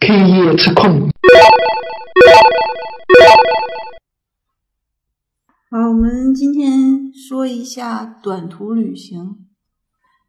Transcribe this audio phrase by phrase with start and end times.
[0.00, 1.10] 开业吃空。
[5.68, 9.48] 好，我们今天说一下短途旅行，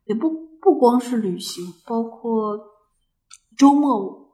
[0.05, 2.58] 也不不光是旅行，包括
[3.55, 4.33] 周末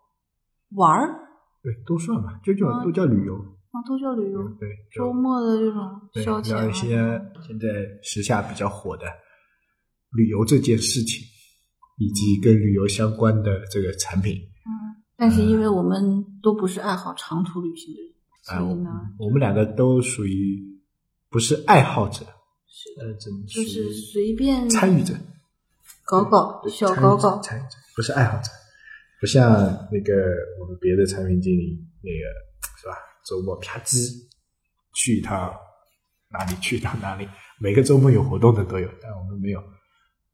[0.75, 1.27] 玩儿
[1.61, 3.35] 对，都算吧，就叫啊都叫旅游。
[3.35, 4.47] 啊，都叫旅游。
[4.57, 6.95] 对，周末的这种对消聊一些
[7.45, 7.67] 现在
[8.01, 9.03] 时下比较火的
[10.13, 11.21] 旅游这件事情，
[11.98, 14.36] 以及跟旅游相关的这个产品。
[14.36, 14.71] 嗯
[15.19, 18.11] 但是因为我们都不是爱好长途旅行的人，
[18.46, 20.64] 啊，所以呢，我们两个都属于
[21.28, 22.24] 不是爱好者，
[22.68, 25.15] 是呃，只能属就是随便参与者，
[26.05, 28.52] 搞搞小搞搞，参与者不是爱好者，
[29.19, 29.52] 不像
[29.91, 30.14] 那个
[30.61, 32.94] 我们别的产品经理那个是吧？
[33.25, 34.08] 周末啪叽
[34.94, 35.52] 去一趟
[36.30, 37.27] 哪里去一趟哪里，
[37.59, 39.59] 每个周末有活动的都有，但我们没有。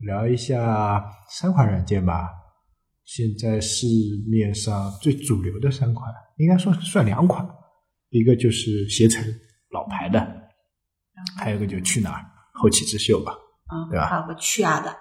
[0.06, 2.30] 聊一下三款软件吧，
[3.06, 3.88] 现在市
[4.30, 7.48] 面上最主流的三款，应该说算两款，
[8.10, 9.24] 一个就是携程
[9.72, 10.20] 老牌的，
[11.38, 12.22] 还有一个就是去哪儿
[12.54, 13.34] 后起之秀吧。
[13.72, 14.08] 嗯，对吧？
[14.08, 14.94] 还有个去啊的，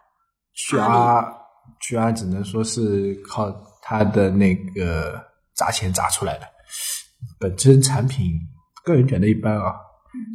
[0.55, 1.25] 去啊
[1.81, 5.21] 去啊，只能说是靠它的那个
[5.55, 6.47] 砸钱砸出来的，
[7.39, 8.31] 本身产品
[8.85, 9.75] 个人觉得一般啊，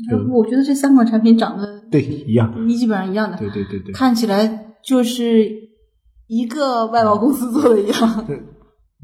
[0.09, 5.49] 就我觉得这三款产品长得对一样，你基本上一样的，对对对对，看起来就是
[6.27, 8.25] 一个外包公司做的一样。
[8.27, 8.41] 对，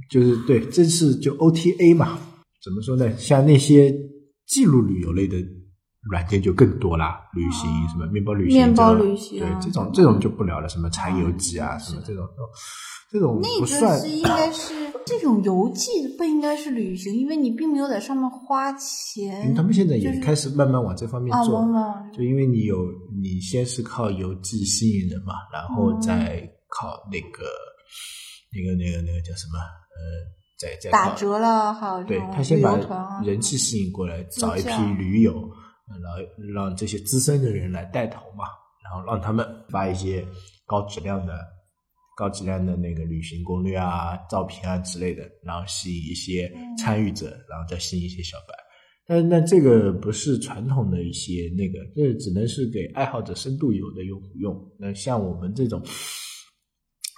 [0.10, 2.18] 就是对，这是就 OTA 嘛，
[2.64, 3.16] 怎么说呢？
[3.18, 3.94] 像那些
[4.48, 5.38] 记录旅游类的
[6.10, 12.26] 软件就更多啦，旅行什么面包旅行、面包旅行对啊这种这种就不聊了，什么柴油机啊，什么这种
[13.12, 14.74] 这种那个是应该是
[15.06, 19.48] 这种游记，不应该是旅行，因为你并没有在上面花因钱。
[19.50, 21.62] 为他们现在也开始慢慢往这方面啊，做，
[22.14, 22.78] 就因为你有
[23.22, 27.44] 你先是靠邮寄吸引人嘛，然后嗯再靠那个、
[28.52, 30.02] 那个那个那个叫什么呃，
[30.58, 32.76] 再再打折了，还有对他先把
[33.24, 36.18] 人气吸引过来，找一批驴友，呃然后
[36.54, 38.46] 让这些资深的人来带头嘛，
[38.84, 40.26] 然后让他们发一些
[40.66, 41.34] 高质量的、
[42.16, 48.54] 高质量的那个旅行攻略啊、照片啊之类的，然后吸引一些嗯参与者，然后再吸引一些小白。
[49.06, 54.56] 但那这个不是传统的一些那个，这只能是给爱好者深度游的用户用。
[54.80, 55.84] 那像我们这种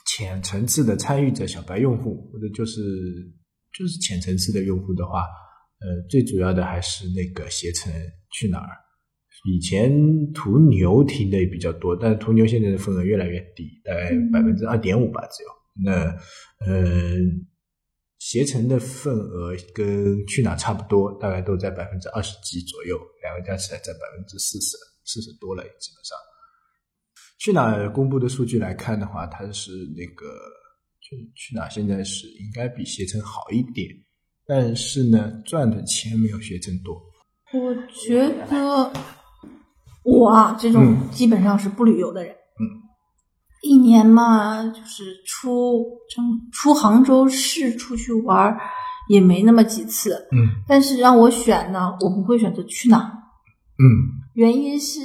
[0.08, 2.82] 浅层次的参与者、小白用户，或者就是
[3.78, 5.20] 就是浅层次的用户的话，
[5.80, 7.94] 呃，最主要的还是那个携程
[8.32, 8.85] 去哪儿。
[9.44, 9.92] 以前
[10.34, 15.50] 途牛停的也比较多，但是途牛现在的份额越来越低，大概嗯百分之二点五吧，只有。
[15.84, 16.06] 那
[16.66, 17.16] 呃，
[18.18, 26.18] 携程的份额跟去哪儿差不多，大概都在百分之二十几左右，两个加起来在百分之四十，四十多了，基本上。
[27.38, 30.26] 去哪儿公布的数据来看的话，它是那个
[31.02, 33.88] 去去哪儿现在是应该比携程好一点，
[34.48, 36.96] 但是呢，赚的钱没有携程多。
[37.54, 38.92] 我觉得
[40.06, 42.64] 我啊这种嗯基本上是不旅游的人，嗯，
[43.64, 46.22] 一年嘛，就是出出
[46.54, 48.60] 出杭州市出去玩儿
[49.10, 53.12] 也没那么几次，嗯但是让我选呢，我不会选择去哪儿，
[53.80, 53.86] 嗯，
[54.36, 55.02] 原因是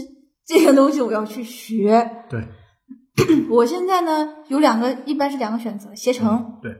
[0.47, 2.25] 这个东西我要去学。
[2.29, 2.47] 对，
[3.49, 6.29] 我现在呢有两个，一般是两个选择，携程。
[6.37, 6.73] 嗯对，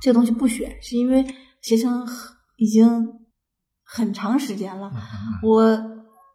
[0.00, 1.24] 这个东西不选，是因为
[1.60, 2.04] 携程
[2.56, 3.08] 已经
[3.84, 4.90] 很长时间了。
[4.92, 4.98] 嗯
[5.42, 5.91] 我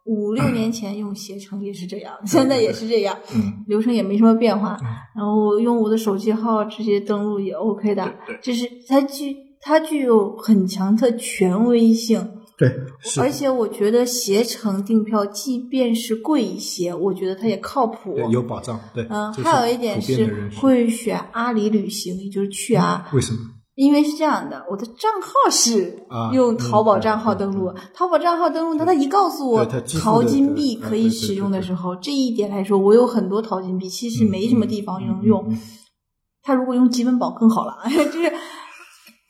[0.08, 4.78] 五六年前用携程也是这样，现在也是这样，嗯流程也没什么变化。
[4.82, 4.88] 嗯
[5.18, 12.32] 然后用我的手机号直接登录也 OK 的，就是它具它具有很强的权威性。
[12.58, 12.72] 对，
[13.20, 18.16] 而且我觉得携程订票，即便是贵一些，我觉得它也靠谱。
[18.16, 18.80] 对有保障。
[18.96, 23.40] 对，嗯，还有一点是会选阿里旅行，也就是去啊，为什么？
[23.78, 29.64] 因为是这样的，我的账号是啊用淘宝嗯账号登录，淘宝账号登录，它它一告诉我
[30.02, 35.56] 淘金币可以使用的时候，这一点来说，我有很多淘金币，其实没什么地方能用。
[36.42, 38.34] 他如果用积分宝更好了， 就是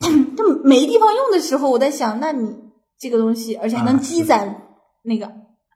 [0.00, 0.08] 它
[0.64, 2.48] 没地方用的时候，我在想，那你
[2.98, 4.62] 这个东西，而且还能啊积攒
[5.02, 5.30] 那个、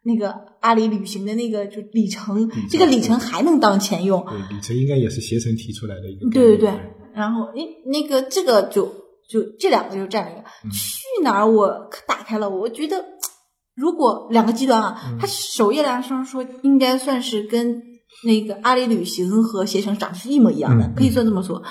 [0.04, 4.24] 那个阿里旅行的那个就里程，程这个里程还能当钱用。
[4.24, 6.30] 对，里程应该也是携程提出来的一个。
[6.30, 6.80] 对对对，
[7.14, 8.86] 然后诶，那个这个就
[9.28, 10.40] 就这两个就占了一个。
[10.64, 13.04] 嗯去哪儿我打开了，我觉得
[13.76, 17.82] 如果两个极端啊，嗯它首页来上说应该算是跟
[18.24, 21.62] 那个阿里旅行和携程长得是一模一样的，嗯可以算这么说。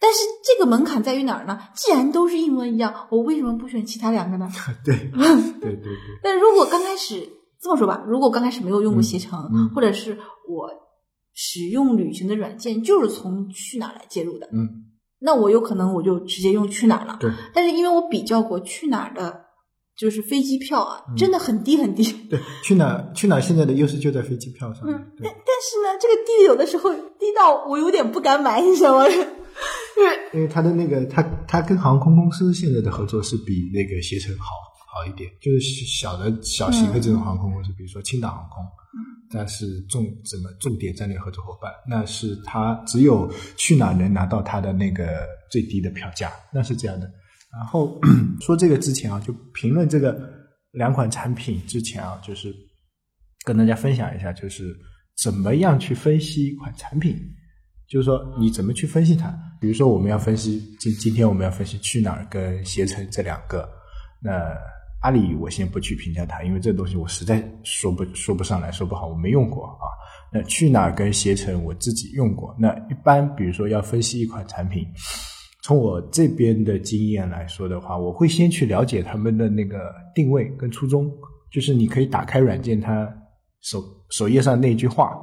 [0.00, 1.56] 但是这个门槛在于哪儿呢？
[1.76, 4.48] 既然都是一模一样，我为什么不选其他两个呢？
[4.84, 5.10] 对对
[5.60, 5.92] 对对，
[6.24, 7.28] 但如果刚开始
[7.60, 10.18] 这么说吧，如果刚开始没有用过携程，嗯或者是
[10.48, 10.68] 我
[11.34, 14.68] 使用旅行的软件就是从去哪儿来介入的，嗯，
[15.20, 17.16] 那我有可能我就直接用去哪儿了。
[17.20, 19.40] 对，但是因为我比较过去哪儿的，
[19.96, 21.16] 就是飞机票啊，嗯。
[21.16, 22.04] 真的很低很低。
[22.28, 29.04] 对，去哪儿去哪儿现在的优势就在飞机票上，嗯，但，但是呢，这个低有的时候低到我有点不敢买，你知道吗？
[30.32, 34.46] 因为它的那个它它跟航空公司现在的合作是比那个携程好
[34.92, 38.64] 好一点，就是小的小型的这种航空公司，比如说青岛航空，
[39.32, 47.10] 那是重什么重点战略合作伙伴，那是他只有去哪能拿到他的那个最低的票价，那是这样的。
[47.50, 48.00] 然后
[48.40, 50.18] 说这个之前啊，就评论这个
[50.72, 52.54] 两款产品之前啊，就是
[53.44, 54.74] 跟大家分享一下，就是
[55.22, 57.16] 怎么样去分析一款产品，
[57.88, 59.36] 就是说你怎么去分析它。
[59.60, 63.68] 比如说我们要分析今今天我们要分析去哪儿跟携程这两个，
[64.20, 64.56] 那
[65.02, 69.86] 阿里我先不去评价它，因为这东西我实在说不说不上来说不好，我没用过啊。
[70.32, 74.86] 那去哪儿跟携程我自己用过，那一般比如说要分析一款产品。
[75.64, 81.08] 从我这边的经验来说的话，我会先去了解他们的那个定位跟初衷，
[81.52, 83.08] 就是你可以打开软件，它
[83.60, 85.16] 首首页上那句话，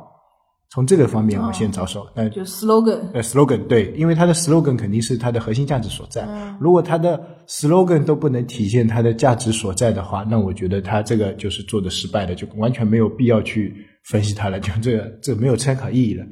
[0.72, 2.06] 从这个方面我先着手。
[2.16, 6.26] 那、就 slogan，呃，slogan 对，因为它的 slogan 肯定是它的核心价值所在。
[6.28, 13.74] 嗯如果它的 slogan 都不能体现它的价值所在的话，那我觉得它这个就是做的失败的，就完全没有必要去
[14.10, 16.26] 分析它了，就这个这没有参考意义了。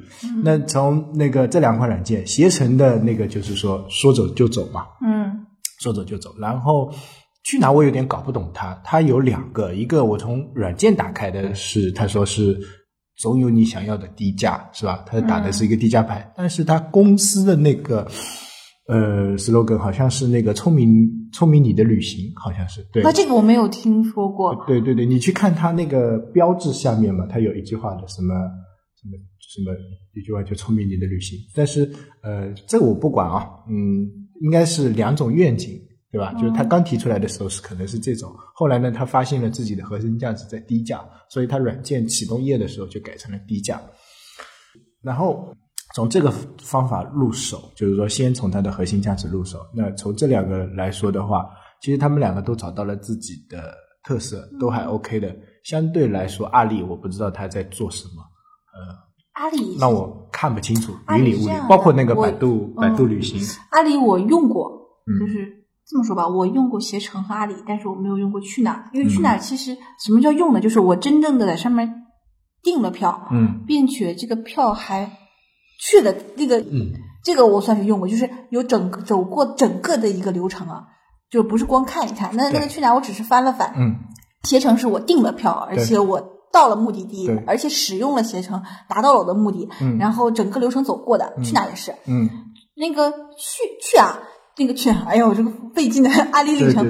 [0.43, 5.31] 那从那个这两款软件，携程的那个就是说说走就走嘛，嗯
[5.79, 6.35] 说走就走。
[6.39, 6.93] 然后
[7.45, 12.59] 去哪我有点搞不懂它，它有两个，一个我从软件打开的是，他说是
[13.17, 15.03] 总有你想要的低价，是吧？
[15.07, 18.07] 他打的是一个低价牌，但是他公司的那个
[18.87, 23.11] 呃 slogan 好像是那个聪明聪明你的旅行，好像是对那。
[23.11, 24.55] 这个我没有听说过。
[24.67, 28.33] 对对对，你去看它那个标志下面嘛，它有一句话的什么
[29.01, 29.73] 什么什么
[30.13, 31.91] 一句话就聪明你的旅行，但是
[32.21, 34.07] 呃，这我不管啊，嗯，
[34.41, 35.71] 应该是两种愿景，
[36.11, 36.33] 对吧？
[36.33, 43.81] 就是他刚提出来的时候是可能是这种，后来呢，他发现了自己的核心价值在低价，所以他软件启动页的时候就改成了低价，
[45.01, 45.53] 然后。
[45.95, 49.65] 从这个方法入手，就是说先从它的核心价值入手。
[49.73, 51.49] 那从这两个来说的话，
[51.81, 55.33] 其实他们两个都找到了自己的特色，都还 OK 的。
[55.63, 58.21] 相对来说，阿里我不知道他在做什么，
[58.73, 58.95] 呃
[59.31, 63.39] 阿里那我看不清楚云里雾里包括那个百度嗯百度旅行，
[63.71, 64.69] 阿里我用过，
[65.07, 65.56] 嗯就是
[65.89, 70.59] 这么说吧，我用过携程和阿里，但是我没有用过去哪儿，因为去嗯哪儿其实什么叫用呢？
[70.59, 72.03] 就是我真正的在上面
[72.61, 73.63] 订了票，嗯。
[73.65, 75.09] 并且这个票还
[75.79, 76.91] 去了那个，嗯。
[77.23, 80.83] 这个我算是用过，就是有整个走过整个的一个流程啊，
[81.29, 82.35] 就不是光看一看。
[82.35, 83.95] 那那个去哪儿我只是翻了翻，嗯。
[84.43, 86.21] 携程是我订了票，而且我
[86.53, 89.97] 到了目的地，而且使用了携程，达到了我的目的，嗯。
[89.97, 91.43] 然后整个流程走过的，嗯。
[91.43, 91.93] 去哪儿也是。
[92.05, 92.29] 嗯，
[92.75, 94.19] 那个去去啊，
[94.57, 96.85] 那个去，哎呦，这个费劲的 阿里旅程，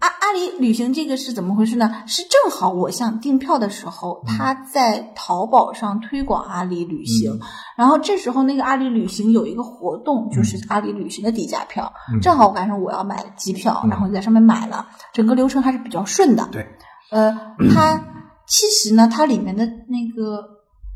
[0.00, 2.02] 阿阿里旅行这个是怎么回事呢？
[2.06, 4.36] 是正好我想订票的时候，嗯。
[4.36, 7.40] 他在淘宝上推广阿里旅行，嗯。
[7.76, 12.20] 然后这时候那个阿里旅行有一个活动，就是阿里旅行的底价票，嗯。
[12.20, 13.90] 正好赶上我要买机票，嗯。
[13.90, 16.48] 然后在上面买了，整个流程还是比较顺的。
[16.50, 16.66] 对，
[17.10, 17.32] 呃，
[17.72, 18.04] 它
[18.46, 20.42] 其实呢，它里面的那个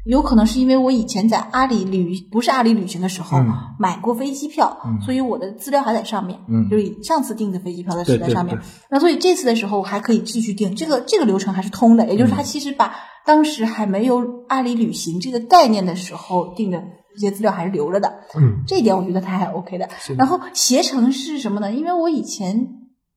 [0.08, 3.52] 有可能是因为我以前在阿里旅不是阿里旅行的时候、嗯。
[3.78, 5.00] 买过飞机票，嗯。
[5.02, 6.68] 所以我的资料还在上面，嗯。
[6.70, 8.58] 就是上次订的飞机票的对对是在上面。
[8.90, 12.94] 那所以这次的时候我还可以继续订，这个这个流程还是通的，也就是他嗯其实把
[13.26, 16.82] 当时还没有阿里旅行这个概念的时候订的
[17.14, 18.62] 这些资料还是留着的，嗯。
[18.66, 19.88] 这一点我觉得他还 OK 的。
[20.16, 21.70] 然后携程是什么呢？
[21.70, 22.66] 因为我以前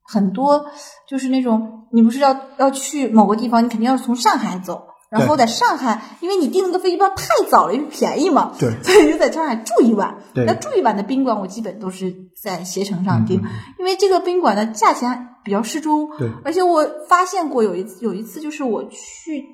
[0.04, 0.66] 很多
[1.08, 10.18] 就是那种，你不是要要去某个地方，你肯定要从上海走，然后在上海，因为你订那个飞机票太早了，因为便宜嘛，对所以就在上海住一晚。
[10.34, 13.42] 对那住一晚的宾馆，我基本都是在携程上订，
[13.78, 16.10] 因为这个宾馆的价钱比较适中。
[16.18, 19.46] 对而且我发现过有一次，有一次就是我去去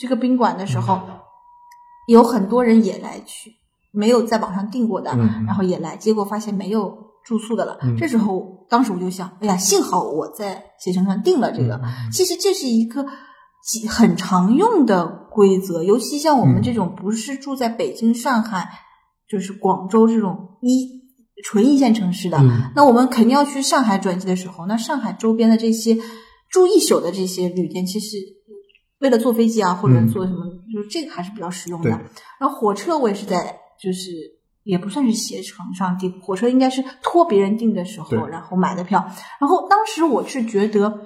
[0.00, 1.02] 这个宾馆的时候，
[2.08, 3.52] 有很多人也来去，
[3.92, 5.10] 没有在网上订过的，
[5.46, 6.96] 然后也来，结果发现没有
[7.26, 7.76] 住宿的了。
[7.82, 11.78] 嗯这时候，当时我就想，哎呀，幸好我在携程上订了这个。
[12.10, 13.08] 其实这是一个几
[13.88, 16.62] 很常用的规则，尤其像我们嗯。
[16.62, 18.68] 这种不是住在北京、上海，
[19.28, 21.02] 就是广州这种一
[21.42, 22.70] 纯一线城市的，嗯。
[22.76, 25.96] 那我们肯定要去上海转机的时候，那上海周边的这些
[26.50, 28.16] 住一宿的这些旅店，其实
[29.00, 30.08] 为了坐飞机啊，或者嗯。
[30.08, 31.90] 坐什么，就是这个还是比较实用的。
[31.90, 31.98] 对。
[32.38, 34.10] 然后火车我也是在，就是
[34.62, 39.04] 也不算是携程上订，火车应该是托别人订的时候，然后买的票。
[39.40, 41.00] 然后当时我是觉得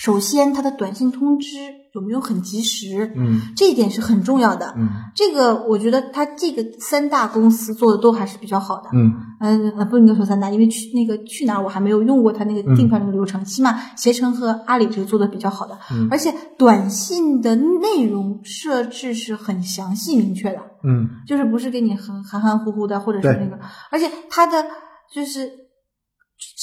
[0.00, 1.48] 首先它的短信通知
[1.92, 4.72] 有没有很及时，嗯这一点是很重要的。
[4.78, 8.88] 嗯这个我觉得它这个三大公司做的都还是比较好的。
[8.94, 23.58] 嗯嗯呃，不应该说三大，因为去那个去哪儿我还没有用过它那个订票那个流程，起码携程和阿里这个做的比较好的，嗯而且短信的内容设置是很详细明确的，嗯就是不是给你很含含糊糊的，或者是那个，
[23.90, 24.64] 而且它的
[25.12, 25.50] 就是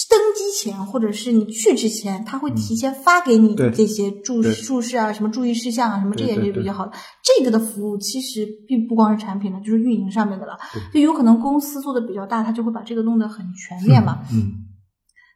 [0.09, 6.53] 登机前或者是你去之前，他会提前发给你这些注注释啊、什么注意事项啊、什么这些对对。
[6.53, 6.91] 是比较好的。
[7.23, 10.57] 这个的服务其实并不光是产品了，就是运营上面的了。
[10.93, 14.19] 就有可能公司做的比较大，他就会把这个弄得很全面嘛。
[14.31, 14.65] 嗯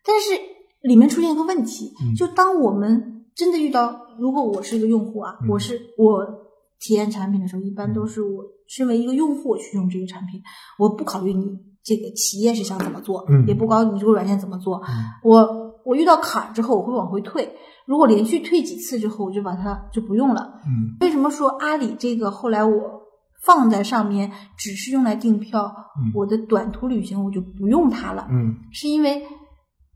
[0.04, 0.30] 但是
[0.82, 5.50] 里面出现一个问题嗯，就当我们真的遇到，如果我是一个用户啊，嗯。
[5.50, 6.26] 我是我
[6.80, 10.42] 体验产品的时候，一般都是我身为一个用户我去用这个产品，
[10.80, 11.46] 我不考虑你
[11.84, 17.52] 这个企业是想怎么做，嗯也不考虑你这个软件怎么做，嗯我我遇到坎儿之后，我会往回退。
[17.88, 20.60] 如果连续退几次之后，我就把它就不用了。
[20.66, 23.02] 嗯为什么说阿里这个后来我
[23.44, 25.66] 放在上面只是用来订票，
[26.00, 28.28] 嗯我的短途旅行我就不用它了？
[28.30, 29.24] 嗯是因为，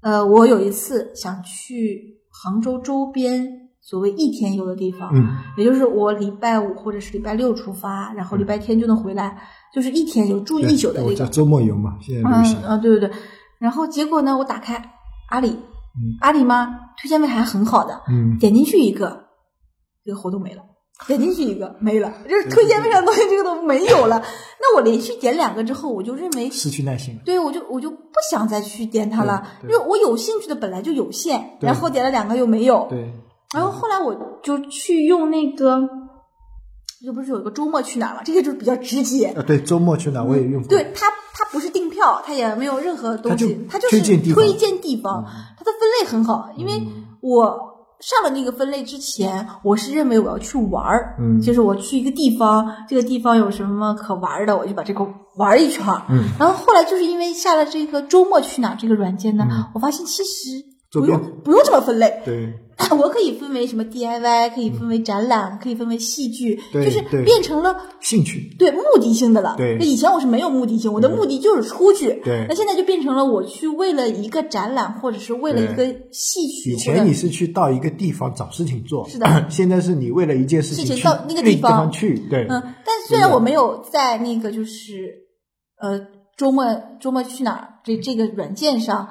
[0.01, 9.37] 呃，我有一次想去杭州周边所谓一天游的地方，嗯也就是我礼拜五或者是礼拜六出发，然后礼拜天就能回来，
[9.71, 11.31] 就是一天游住一宿的对我叫那个。
[11.31, 12.57] 周末游嘛，现在流嗯行。
[12.63, 13.15] 啊，对对对。
[13.59, 14.83] 然后结果呢，我打开
[15.29, 16.79] 阿里，嗯阿里吗？
[16.99, 19.25] 推荐位还很好的，嗯点进去一个，
[20.03, 20.63] 这个活动没了。
[21.07, 24.23] 点进去一个没了，就是推荐位上的东西这个都没有了。
[24.61, 27.21] 那我连续点两个之后，我就认为失去耐心了。
[27.25, 27.97] 对，我就我就不
[28.31, 33.13] 想再去点它了，因为我有兴趣的本来就有限，然后点了两个又没有，对，
[33.55, 35.81] 然后后来我就去用那个，
[37.05, 38.21] 这不是有一个周末去哪儿嘛？
[38.23, 40.69] 这个就是比较直接，啊对，周末去哪儿我也用过。
[40.69, 45.23] 对它它不是订票，它也没有任何东西，它它就就是推荐地方推荐地方，
[45.57, 47.71] 它的分类很好，因为嗯我。
[48.01, 55.01] 上了那个分类之前，我是认为我要去玩儿，嗯就是我去一个地方，这个地方有什么可玩儿的，我就把这个
[55.37, 56.03] 玩儿一圈儿。
[56.09, 62.53] 嗯然后后来就是因为下了这个周末去哪儿这个软件呢，嗯我发现其实不用不用这么分类，对
[62.97, 68.55] 我可以分为什么 DIY，可以分为展览，可以分为戏剧，就是变成了兴趣。
[68.59, 69.55] 对目的性的了。
[69.57, 72.21] 对那以前我是没有目的性，我的目的就是出去。
[72.23, 85.13] 对那现在就变成了我去为了一个展览，或者是为了一个戏曲，以前你是去到一个地方找事情做，是的现在是你为了一件事情事情到那个地地方去，对，嗯，但虽然我没有在那个就是
[85.79, 85.99] 呃
[86.37, 86.65] 周末
[86.99, 89.07] 周末去哪儿这这个软件上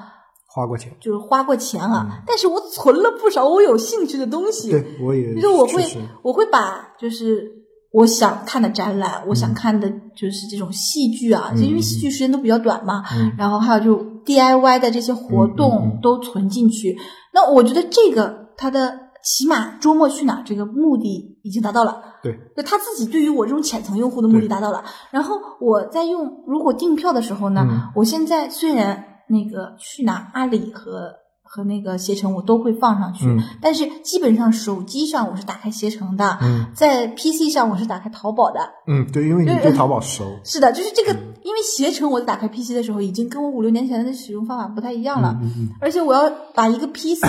[0.55, 0.93] 花过钱。
[1.01, 4.71] 就是花过钱啊，但是我存了不少我有兴趣的东西。
[4.71, 5.85] 嗯对，我也就是我会
[6.23, 7.51] 我会把就是
[7.93, 11.57] 我想看的展览，我想看的就是这种戏剧啊，嗯。
[11.57, 13.33] 就因为戏剧时间都比较短嘛，嗯。
[13.37, 16.97] 然后还有就 DIY 的这些活动嗯都存进去。
[17.33, 22.01] 那我觉得这个它的起码周末去哪儿这个目的已经达到了。
[22.23, 27.91] 对，就他自己对于我这种浅层用户的目的达到了，然后我在用如果订票的时候呢，嗯。
[27.97, 31.13] 我现在虽然那个去哪儿阿里和
[31.43, 38.61] 和那个携程我都会放上去，嗯但是基本上手机上我是打开携程的，嗯在 PC 上我是打开淘宝的。
[38.87, 45.39] 嗯，对，因为你对淘宝熟，是的，就是这个，嗯因为携程我在打开 PC 的时候，已经跟我五六年前的使用方法不太一样了，
[45.81, 47.21] 而且我要把一个 PC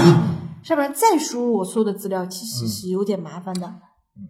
[0.64, 3.72] 上面再输入我所有的资料，其实是有点麻烦的。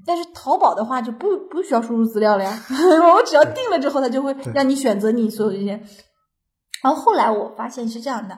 [0.04, 2.60] 但是淘宝的话就不不需要输入资料了呀，
[3.16, 5.80] 我只要定了之后，它就会让你选择你所有这些。
[6.84, 8.38] 然后后来我发现是这样的，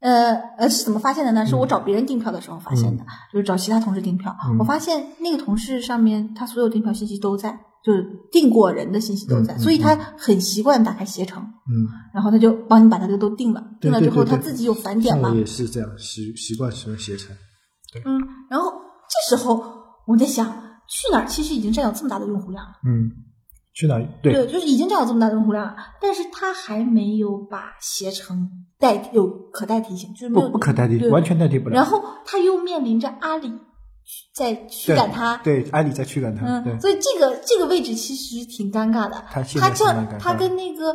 [0.00, 1.46] 呃呃是怎么发现的呢？
[1.46, 4.58] 是我找别人订票的时候发现的，就是找其他同事订票，嗯。
[4.58, 17.34] 我发现那个同事上面他所有订票信息都在，就是订过人的信息都在，所以他很习惯打开携程，嗯，然后他就帮你把他这个都订了，对订了之后他自己有返点嘛我，也是这样习习惯使用携程，
[18.04, 18.72] 嗯，然后
[19.08, 19.64] 这时候
[20.06, 23.10] 我在想，去哪儿其实已经占有这么大的用户量了，嗯，
[23.74, 23.98] 去哪？
[24.22, 28.48] 对，对，就是已经占有这么大的用户量了，但是他还没有把携程
[28.78, 31.74] 代替有可代替性，就是不不可代替，对完全代替不了。
[31.74, 33.52] 然后他又面临着阿里
[34.34, 39.24] 在驱赶他，对，阿里在驱赶它，对嗯，，所以这个这个位置其实挺尴尬的。
[39.30, 39.60] 他现
[40.18, 40.94] 他跟那个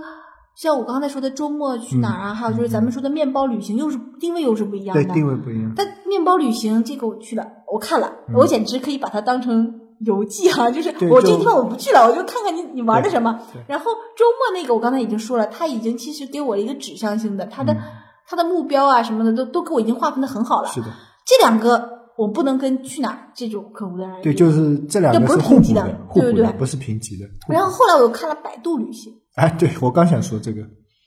[0.56, 5.04] 像我刚才说的周末去哪儿啊，还有就是咱们说的面包旅行，又是定位又是不一样的。
[5.04, 5.72] 对定位不一样。
[5.76, 13.40] 但面包旅行这个我去了，我看了，我简直可以把它当成游记哈、 就是我这个地方我不去了，我就看看你你玩的什么。
[13.68, 17.82] 然后周末那个我刚才已经说了，他已经其实给我一个指向性的，他的、嗯
[18.30, 20.68] 它的目标啊什么的都都给我已经划分的很好了。
[20.68, 20.88] 是的，
[21.26, 25.82] 这两个我不能跟去哪儿这种客户的人对，就是这两个不是平级的
[26.14, 27.26] 对对对不是平级的。
[27.48, 30.62] 然后后来我又看了百度旅行，哎，对我刚想说这个，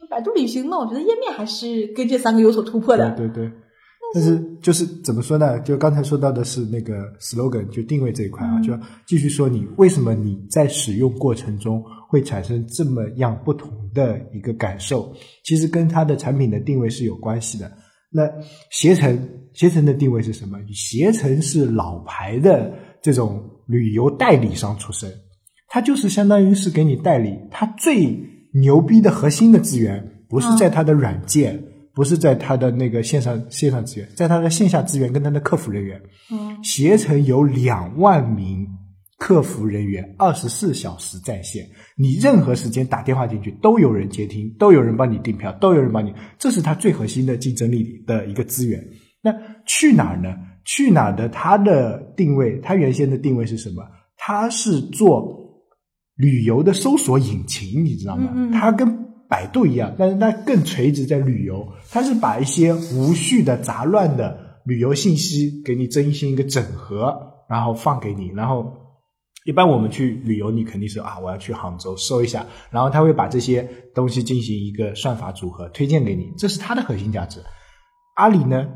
[0.08, 3.10] 百度旅行呢，我觉得页面还是跟这三个有所突破的。
[3.10, 3.52] 对对对，
[4.12, 5.60] 但是就是怎么说呢？
[5.60, 8.76] 就刚才说到的是那个 slogan，就定位这一块啊，就
[9.06, 15.14] 继续说你为什么你在使用过程中会产生这么样不同的一个感受，
[15.44, 17.70] 其实跟它的产品的定位是有关系的。
[18.10, 18.28] 那
[18.70, 19.16] 携程，
[19.52, 20.58] 携程的定位是什么？
[20.74, 25.08] 携程是老牌的这种旅游代理商出身，
[25.68, 28.12] 它就是相当于是给你代理，它最
[28.52, 31.62] 牛逼的核心的资源不是在它的软件。
[32.00, 36.00] 不是在他的那个线上线上资源，在他的线下资源跟他的客服人员。
[36.32, 38.66] 嗯，携程有两万名
[39.18, 41.62] 客服人员，二十四小时在线，
[41.98, 48.82] 你任何时间打电话进去都有人接听，都有人帮你订票，都有人帮你，这是他最核心的竞争力的一个资源。
[49.20, 49.30] 那
[49.66, 50.34] 去哪儿呢？
[50.64, 53.82] 去哪儿的它的定位，它原先的定位是什么？
[54.16, 55.38] 它是做
[56.16, 58.32] 旅游的搜索引擎，你知道吗？
[58.54, 58.88] 它跟
[59.30, 67.16] 百度一样，但是它更垂直在旅游，它是把一些无序的、杂乱的旅游信息给你进行一个整合，
[67.48, 68.26] 然后放给你。
[68.34, 68.72] 然后，
[69.46, 73.62] 一般我们去旅游，你肯定是啊，我要去杭州搜一下，然后他会把这些
[73.94, 77.40] 东西进行一个算法组合推荐给你，这是它的核心价值。
[78.16, 78.66] 阿里呢？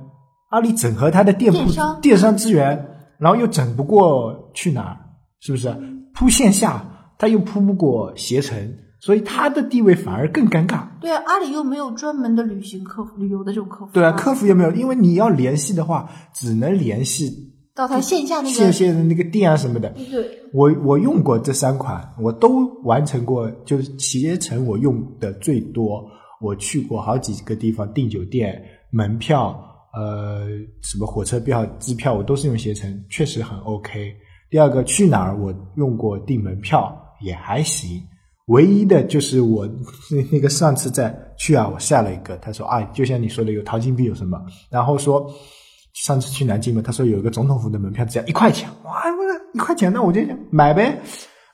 [0.51, 1.59] 阿里整合它的店铺、
[2.01, 2.87] 电商资源，
[3.19, 4.97] 然后又整不过去哪儿，
[5.41, 5.75] 是不是？
[6.15, 8.79] 铺线下，它又铺不过携程。
[9.05, 10.83] 所以它的地位反而更尴尬。
[10.99, 13.93] 对啊，阿里又没有专门的旅行客服、旅游的这种客服。
[13.93, 17.31] 对啊，客服也没有，因为你要联系的话，只能联系
[17.75, 19.91] 到他线下那个线下的那个店啊什么的。
[19.91, 26.03] 对，我我用过这三款，我都完成过，就是携程我用的最多，
[26.41, 28.59] 我去过好几个地方订酒店、
[28.91, 29.55] 门票，
[29.93, 30.47] 呃，
[30.81, 34.15] 什么火车票、机票，我都是用携程，确实很 OK。
[34.49, 38.01] 第二个去哪儿，我用过订门票也还行。
[38.47, 39.67] 唯一的就是我
[40.11, 44.39] 那 那个上次在去啊，我下了一个，他说啊，就像你说的有淘金币有什么，
[44.71, 45.27] 然后说
[45.95, 49.03] 上次去南京嘛，他说有一个总统府的门票只要一块钱，哇，
[49.55, 50.21] 一块钱，那我就
[50.51, 51.01] 买呗。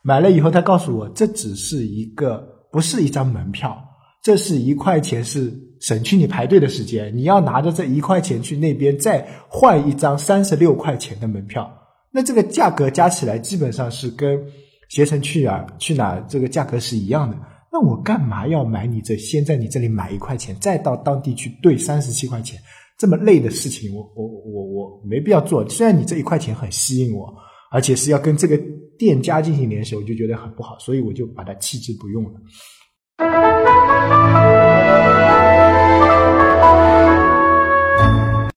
[0.02, 2.42] 买了以后，他告诉我这只是一个
[2.72, 3.76] 不是一张门票，
[4.22, 11.70] 这是一块钱是省去你排队的时间，你要拿着这一块钱去那边再换一张三十六块钱的门票，
[12.10, 14.42] 那这个价格加起来基本上是跟。
[14.90, 17.36] 携程去啊去哪这个价格是一样的，
[17.72, 19.16] 那我干嘛要买你这？
[19.16, 22.58] 先在你这里买一块钱，再到当地去兑三十七块钱，
[22.98, 25.66] 这么累的事情，我我我我没必要做。
[25.68, 27.32] 虽然你这一块钱很吸引我，
[27.70, 28.60] 而且是要跟这个
[28.98, 32.30] 店家进行联系，我就觉得很不好，所以我就把它弃之不用了。